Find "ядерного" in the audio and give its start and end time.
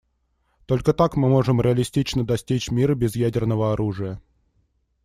3.15-3.71